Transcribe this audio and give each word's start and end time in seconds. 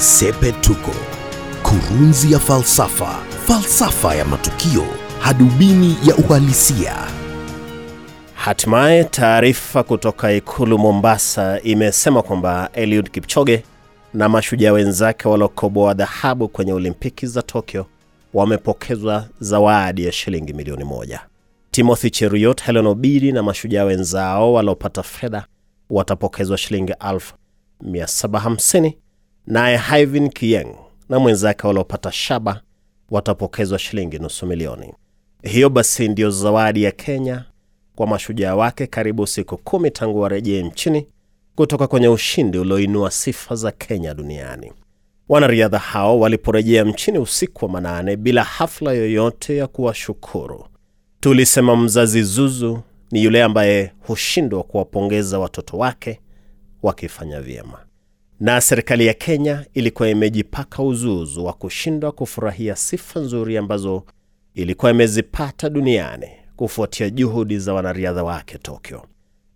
Sepetuko, 0.00 0.90
kurunzi 1.62 2.32
ya 2.32 2.38
falsafa, 2.38 3.06
falsafa 3.46 4.14
ya 4.14 4.24
matukio, 4.24 4.84
hadubini 5.18 5.96
ya 6.06 6.16
uhalisia. 6.16 6.94
Hatimaye 8.34 9.04
taarifa 9.04 9.82
kutoka 9.82 10.32
ikulu 10.32 10.78
Mombasa 10.78 11.60
imesema 11.62 12.22
kwamba 12.22 12.70
Eliud 12.72 13.10
Kipchoge 13.10 13.62
na 14.14 14.28
mashujaa 14.28 14.72
wenzake 14.72 15.28
waliokoboa 15.28 15.94
dhahabu 15.94 16.48
kwenye 16.48 16.72
Olimpiki 16.72 17.26
za 17.26 17.42
Tokyo 17.42 17.86
wamepokezwa 18.34 19.26
zawadi 19.40 20.04
ya 20.04 20.12
shilingi 20.12 20.52
milioni 20.52 20.84
moja. 20.84 21.20
Timothy 21.70 22.10
Cheruiyot, 22.10 22.62
Helen 22.62 22.86
Obiri 22.86 23.32
na 23.32 23.42
mashujaa 23.42 23.84
wenzao 23.84 24.52
waliopata 24.52 25.02
fedha 25.02 25.44
watapokezwa 25.90 26.58
shilingi 26.58 26.92
1750 26.92 28.92
naye 29.46 29.78
Hyvin 29.90 30.28
Kiyeng 30.30 30.74
na 31.08 31.18
mwenzake 31.18 31.66
waliopata 31.66 32.12
shaba 32.12 32.60
watapokezwa 33.10 33.78
shilingi 33.78 34.18
nusu 34.18 34.46
milioni. 34.46 34.94
Hiyo 35.42 35.70
basi 35.70 36.08
ndiyo 36.08 36.30
zawadi 36.30 36.82
ya 36.82 36.90
Kenya 36.92 37.44
kwa 37.96 38.06
mashujaa 38.06 38.54
wake 38.54 38.86
karibu 38.86 39.26
siku 39.26 39.56
kumi 39.58 39.90
tangu 39.90 40.20
warejee 40.20 40.62
nchini 40.62 41.06
kutoka 41.54 41.86
kwenye 41.86 42.08
ushindi 42.08 42.58
ulioinua 42.58 43.10
sifa 43.10 43.54
za 43.54 43.70
Kenya 43.70 44.14
duniani. 44.14 44.72
Wanariadha 45.28 45.78
hao 45.78 46.20
waliporejea 46.20 46.84
nchini 46.84 47.18
usiku 47.18 47.64
wa 47.64 47.70
manane 47.70 48.16
bila 48.16 48.44
hafla 48.44 48.92
yoyote 48.92 49.56
ya 49.56 49.66
kuwashukuru. 49.66 50.66
Tulisema 51.20 51.76
mzazi 51.76 52.22
zuzu 52.22 52.80
ni 53.10 53.22
yule 53.24 53.42
ambaye 53.42 53.92
hushindwa 54.06 54.62
kuwapongeza 54.62 55.38
watoto 55.38 55.76
wake 55.78 56.20
wakifanya 56.82 57.40
vyema, 57.40 57.78
na 58.40 58.60
serikali 58.60 59.06
ya 59.06 59.14
Kenya 59.14 59.66
ilikuwa 59.74 60.08
imejipaka 60.08 60.82
uzuzu 60.82 61.44
wa 61.44 61.52
kushindwa 61.52 62.12
kufurahia 62.12 62.76
sifa 62.76 63.20
nzuri 63.20 63.56
ambazo 63.56 64.04
ilikuwa 64.54 64.90
imezipata 64.90 65.70
duniani 65.70 66.26
kufuatia 66.56 67.10
juhudi 67.10 67.58
za 67.58 67.74
wanariadha 67.74 68.24
wake 68.24 68.58
Tokyo. 68.58 69.06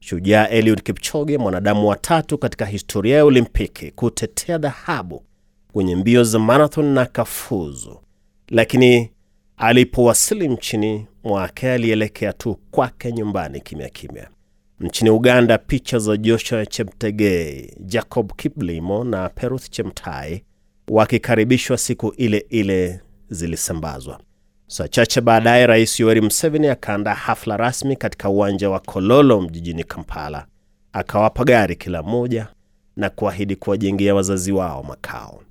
Shujaa 0.01 0.49
Eliud 0.49 0.83
Kipchoge, 0.83 1.39
mwanadamu 1.39 1.89
wa 1.89 1.97
tatu 1.97 2.39
katika 2.39 2.67
historia 2.67 3.17
ya 3.17 3.25
Olimpiki 3.25 3.91
kutetea 3.91 4.59
dhahabu 4.59 5.23
kwenye 5.73 5.97
mbio 5.97 6.25
za 6.25 6.39
marathon 6.39 6.85
na 6.87 7.07
kafuzu, 7.07 8.01
lakini 8.49 9.11
alipowasili 9.57 10.49
nchini 10.49 11.07
mwake 11.25 11.73
alielekea 11.73 12.33
tu 12.33 12.59
kwake 12.71 13.13
nyumbani 13.13 13.61
kimya 13.61 13.89
kimya. 13.89 14.29
Nchini 14.85 15.11
Uganda, 15.11 15.59
picha 15.59 15.99
za 15.99 16.17
Joshua 16.17 16.67
Cheptegei, 16.67 17.75
Jacob 17.81 18.33
Kiplimo 18.37 19.05
na 19.05 19.29
Peruth 19.29 19.71
Chemtai 19.71 20.45
wakikaribishwa 20.89 21.77
siku 21.79 22.09
ile 22.17 22.47
ile 22.51 23.01
zilisambazwa. 23.29 24.21
Saa 24.67 24.89
chache 24.89 25.21
baadaye, 25.21 25.67
Rais 25.67 26.01
Yoweri 26.01 26.21
Museveni 26.21 26.69
akaandaa 26.69 27.15
hafla 27.15 27.57
rasmi 27.57 27.97
katika 27.97 28.29
uwanja 28.29 28.71
wa 28.71 28.81
Kololo 28.81 29.41
mjijini 29.41 29.85
Kampala, 29.85 30.47
akawapa 30.93 31.45
gari 31.45 31.77
kila 31.77 32.03
mmoja 32.03 32.49
na 32.97 33.11
kuahidi 33.11 33.57
kuwajengea 33.57 34.15
wazazi 34.15 34.53
wao 34.53 34.83
makao. 34.83 35.43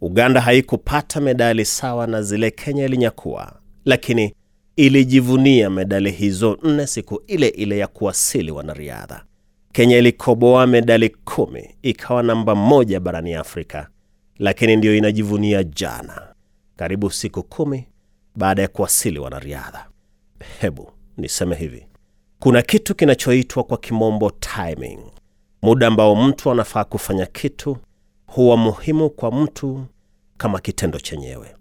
Uganda 0.00 0.40
haikupata 0.40 1.20
medali 1.20 1.64
sawa 1.64 2.06
na 2.06 2.22
zile 2.22 2.50
Kenya 2.50 2.84
ilinyakua, 2.84 3.52
lakini 3.84 4.34
ilijivunia 4.76 5.70
medali 5.70 6.10
hizo 6.10 6.58
nne 6.62 6.86
siku 6.86 7.22
ile 7.26 7.48
ile 7.48 7.78
ya 7.78 7.86
kuwasili 7.86 8.50
wanariadha. 8.50 9.24
Kenya 9.72 9.98
ilikoboa 9.98 10.66
medali 10.66 11.08
kumi, 11.08 11.74
ikawa 11.82 12.22
namba 12.22 12.54
moja 12.54 13.00
barani 13.00 13.34
Afrika, 13.34 13.88
lakini 14.38 14.76
ndiyo 14.76 14.96
inajivunia 14.96 15.64
jana, 15.64 16.34
karibu 16.76 17.10
siku 17.10 17.42
kumi 17.42 17.88
baada 18.36 18.62
ya 18.62 18.68
kuwasili 18.68 19.18
wanariadha. 19.18 19.86
Hebu 20.60 20.90
niseme 21.16 21.56
hivi, 21.56 21.86
kuna 22.38 22.62
kitu 22.62 22.94
kinachoitwa 22.94 23.64
kwa 23.64 23.78
kimombo 23.78 24.30
timing. 24.30 24.98
Muda 25.62 25.86
ambao 25.86 26.16
mtu 26.16 26.50
anafaa 26.50 26.84
kufanya 26.84 27.26
kitu 27.26 27.76
huwa 28.26 28.56
muhimu 28.56 29.10
kwa 29.10 29.32
mtu 29.32 29.84
kama 30.36 30.60
kitendo 30.60 30.98
chenyewe. 31.00 31.54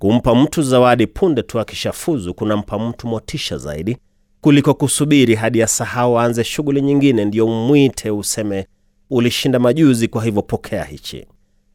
Kumpa 0.00 0.34
mtu 0.34 0.62
zawadi 0.62 1.06
punde 1.06 1.42
tu 1.42 1.60
akishafuzu 1.60 2.34
kunampa 2.34 2.78
mtu 2.78 3.06
motisha 3.06 3.58
zaidi 3.58 3.96
kuliko 4.40 4.74
kusubiri 4.74 5.34
hadi 5.34 5.62
asahau 5.62 6.18
aanze 6.20 6.44
shughuli 6.44 6.82
nyingine 6.82 7.24
ndiyo 7.24 7.46
umwite 7.46 8.10
useme 8.10 8.66
ulishinda 9.10 9.58
majuzi, 9.58 10.08
kwa 10.08 10.24
hivyo 10.24 10.42
pokea 10.42 10.84
hichi. 10.84 11.26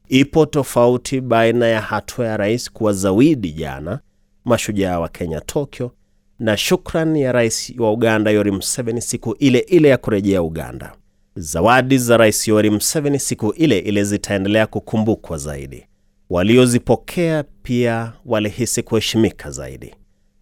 Ipo 0.08 0.46
tofauti 0.46 1.22
baina 1.22 1.68
ya 1.68 1.82
hatua 1.82 2.28
ya 2.28 2.38
rais 2.38 2.72
kuwazawidi 2.72 3.52
jana 3.52 4.00
mashujaa 4.46 5.00
wa 5.00 5.10
Kenya 5.10 5.42
Tokyo 5.42 5.92
na 6.40 6.58
shukran 6.58 7.16
ya 7.18 7.32
rais 7.32 7.74
wa 7.80 7.92
Uganda 7.92 8.32
Yoweri 8.32 8.52
Museveni 8.52 9.02
siku 9.02 9.36
ile 9.40 9.60
ile 9.60 9.90
ya 9.90 9.98
kurejea 9.98 10.42
Uganda. 10.44 10.94
Zawadi 11.36 11.98
za 11.98 12.18
rais 12.18 12.48
Yoweri 12.48 12.70
Museveni 12.70 13.20
siku 13.20 13.52
ile 13.54 13.80
ile 13.80 14.04
zitaendelea 14.04 14.68
kukumbukwa 14.68 15.38
zaidi. 15.38 15.86
Waliozipokea 16.30 17.44
pia 17.64 18.14
walihisi 18.26 18.84
kuheshimika 18.84 19.52
zaidi. 19.52 19.96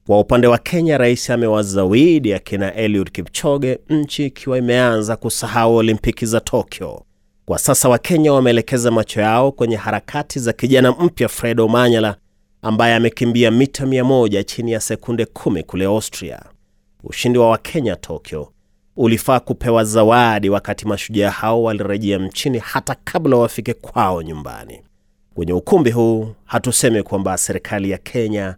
Kwa 0.07 0.19
upande 0.19 0.47
wa 0.47 0.57
Kenya, 0.57 0.97
rais 0.97 1.29
amewazawidi 1.29 2.33
akina 2.33 2.73
Eliud 2.73 3.11
Kipchoge, 3.11 3.79
nchi 3.89 4.25
ikiwa 4.25 4.57
imeanza 4.57 5.16
kusahau 5.16 5.75
Olimpiki 5.75 6.25
za 6.25 6.39
Tokyo. 6.39 7.03
Kwa 7.45 7.59
sasa 7.59 7.89
Wakenya 7.89 8.33
wameelekeza 8.33 8.91
macho 8.91 9.22
yao 9.22 9.51
kwenye 9.51 9.75
harakati 9.75 10.39
za 10.39 10.53
kijana 10.53 10.91
mpya 10.91 11.27
Fred 11.29 11.59
Omanyala 11.59 12.16
ambaye 12.61 12.95
amekimbia 12.95 13.51
mita 13.51 13.85
mia 13.85 14.03
moja 14.03 14.43
chini 14.43 14.72
ya 14.72 14.79
sekunde 14.79 15.25
kumi 15.25 15.63
kule 15.63 15.85
Austria. 15.85 16.41
Ushindi 17.03 17.39
wa 17.39 17.49
Wakenya 17.49 17.95
Tokyo 17.95 18.51
ulifaa 18.95 19.39
kupewa 19.39 19.83
zawadi 19.83 20.49
wakati 20.49 20.88
mashujaa 20.88 21.29
hao 21.29 21.63
walirejea 21.63 22.19
mchini 22.19 22.57
hata 22.59 22.95
kabla 23.03 23.38
wafike 23.38 23.73
kwao 23.73 24.22
nyumbani. 24.22 24.81
Kwenye 25.33 25.53
ukumbi 25.53 25.91
huu 25.91 26.27
hatusemi 26.45 27.03
kwamba 27.03 27.38
serikali 27.38 27.89
ya 27.89 27.97
Kenya 27.97 28.55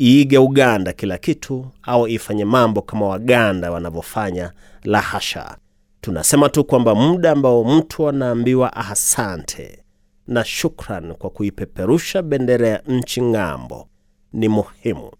iige 0.00 0.38
Uganda 0.38 0.92
kila 0.92 1.18
kitu 1.18 1.66
au 1.82 2.08
ifanye 2.08 2.44
mambo 2.44 2.82
kama 2.82 3.06
Waganda 3.06 3.70
wanavyofanya, 3.70 4.52
la 4.84 5.00
hasha. 5.00 5.56
Tunasema 6.00 6.48
tu 6.48 6.64
kwamba 6.64 6.94
muda 6.94 7.30
ambao 7.30 7.64
mtu 7.64 8.08
anaambiwa 8.08 8.76
ahasante 8.76 9.78
na 10.26 10.44
shukran 10.44 11.14
kwa 11.14 11.30
kuipeperusha 11.30 12.22
bendera 12.22 12.68
ya 12.68 12.82
nchi 12.86 13.22
ng'ambo 13.22 13.88
ni 14.32 14.48
muhimu. 14.48 15.10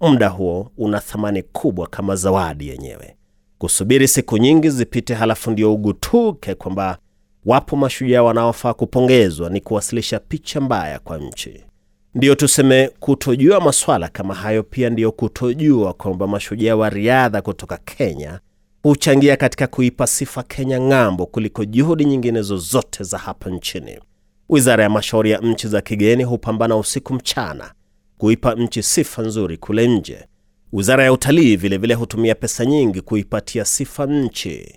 Muda 0.00 0.28
huo 0.28 0.70
una 0.78 1.00
thamani 1.00 1.42
kubwa 1.42 1.86
kama 1.86 2.16
zawadi 2.16 2.68
yenyewe. 2.68 3.16
Kusubiri 3.58 4.08
siku 4.08 4.38
nyingi 4.38 4.70
zipite 4.70 5.14
halafu 5.14 5.50
ndio 5.50 5.74
ugutuke 5.74 6.54
kwamba 6.54 6.98
wapo 7.46 7.76
mashujaa 7.76 8.22
wanaofaa 8.22 8.74
kupongezwa 8.74 9.50
ni 9.50 9.60
kuwasilisha 9.60 10.18
picha 10.20 10.60
mbaya 10.60 10.98
kwa 10.98 11.18
nchi. 11.18 11.64
Ndiyo 12.14 12.34
tuseme, 12.34 12.90
kutojua 13.00 13.60
maswala 13.60 14.08
kama 14.08 14.34
hayo 14.34 14.62
pia 14.62 14.90
ndiyo 14.90 15.12
kutojua 15.12 15.92
kwamba 15.92 16.26
mashujaa 16.26 16.76
wa 16.76 16.90
riadha 16.90 17.42
kutoka 17.42 17.76
Kenya 17.76 18.40
huchangia 18.82 19.36
katika 19.36 19.66
kuipa 19.66 20.06
sifa 20.06 20.42
Kenya 20.42 20.80
ng'ambo 20.80 21.26
kuliko 21.26 21.64
juhudi 21.64 22.04
nyingine 22.04 22.42
zozote 22.42 23.04
za 23.04 23.18
hapa 23.18 23.50
nchini. 23.50 23.98
Wizara 24.48 24.84
ya 24.84 24.90
mashauri 24.90 25.30
ya 25.30 25.38
nchi 25.38 25.68
za 25.68 25.80
kigeni 25.80 26.24
hupambana 26.24 26.76
usiku 26.76 27.14
mchana 27.14 27.72
kuipa 28.18 28.54
nchi 28.54 28.82
sifa 28.82 29.22
nzuri 29.22 29.56
kule 29.56 29.88
nje. 29.88 30.24
Wizara 30.72 31.04
ya 31.04 31.12
utalii 31.12 31.56
vilevile 31.56 31.94
hutumia 31.94 32.34
pesa 32.34 32.64
nyingi 32.66 33.00
kuipatia 33.00 33.64
sifa 33.64 34.06
nchi, 34.06 34.74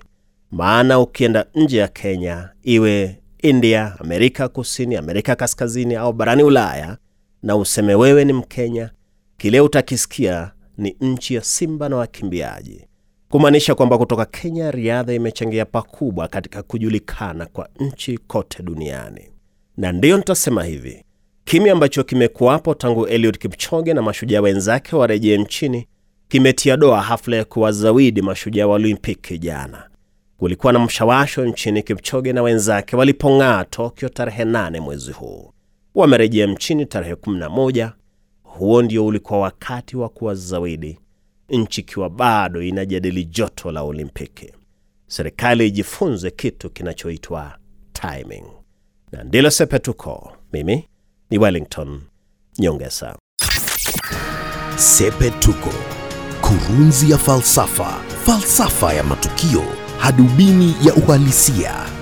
maana 0.51 0.99
ukienda 0.99 1.45
nje 1.55 1.77
ya 1.77 1.87
Kenya, 1.87 2.49
iwe 2.63 3.19
India, 3.41 3.95
Amerika 3.99 4.47
Kusini, 4.47 4.95
Amerika 4.95 5.35
Kaskazini 5.35 5.95
au 5.95 6.13
barani 6.13 6.43
Ulaya, 6.43 6.97
na 7.43 7.55
useme 7.55 7.95
wewe 7.95 8.25
ni 8.25 8.33
Mkenya, 8.33 8.89
kile 9.37 9.61
utakisikia 9.61 10.51
ni 10.77 10.95
nchi 11.01 11.33
ya 11.35 11.41
simba 11.43 11.89
na 11.89 11.95
wakimbiaji, 11.95 12.85
kumaanisha 13.29 13.75
kwamba 13.75 13.97
kutoka 13.97 14.25
Kenya 14.25 14.71
riadha 14.71 15.13
imechangia 15.13 15.65
pakubwa 15.65 16.27
katika 16.27 16.63
kujulikana 16.63 17.45
kwa 17.45 17.69
nchi 17.79 18.17
kote 18.17 18.63
duniani 18.63 19.29
na 19.77 19.91
ndiyo 19.91 20.17
nitasema 20.17 20.63
hivi, 20.63 21.03
kimya 21.43 21.73
ambacho 21.73 22.03
kimekuwapo 22.03 22.73
tangu 22.73 23.07
Eliud 23.07 23.37
Kipchoge 23.37 23.93
na 23.93 24.01
mashujaa 24.01 24.41
wenzake 24.41 24.95
warejee 24.95 25.37
nchini 25.37 25.87
kimetia 26.27 26.77
doa 26.77 27.01
hafla 27.01 27.35
ya 27.37 27.45
kuwazawidi 27.45 28.21
mashujaa 28.21 28.67
wa 28.67 28.73
Olimpiki 28.75 29.37
jana. 29.39 29.88
Kulikuwa 30.39 30.73
na 30.73 30.79
mshawasho 30.79 31.45
nchini 31.45 31.83
Kipchoge 31.83 32.33
na 32.33 32.41
wenzake 32.41 32.95
walipong'aa 32.95 33.63
Tokyo 33.65 34.09
tarehe 34.09 34.43
8 34.43 34.79
mwezi 34.79 35.11
huu. 35.11 35.53
Wamerejea 35.95 36.47
nchini 36.47 36.85
tarehe 36.85 37.13
11. 37.15 37.91
Huo 38.43 38.81
ndio 38.81 39.05
ulikuwa 39.05 39.39
wakati 39.39 39.97
wa 39.97 40.09
kuwazawidi, 40.09 40.99
nchi 41.49 41.81
ikiwa 41.81 42.09
bado 42.09 42.61
inajadili 42.61 43.25
joto 43.25 43.71
la 43.71 43.81
Olimpiki. 43.81 44.53
Serikali 45.07 45.67
ijifunze 45.67 46.31
kitu 46.31 46.69
kinachoitwa 46.69 47.57
timing 47.93 48.45
na 49.11 49.23
ndilo 49.23 49.51
Sepetuko 49.51 50.33
Mimi 50.53 50.87
ni 51.29 51.37
Wellington 51.37 52.01
Nyongesa. 52.59 53.15
Sepetuko, 54.75 55.69
kurunzi 56.41 57.11
ya 57.11 57.17
falsafa, 57.17 57.85
falsafa 58.25 58.93
ya 58.93 59.03
matukio, 59.03 59.63
hadubini 59.99 60.75
ya 60.83 60.93
uhalisia. 60.93 61.98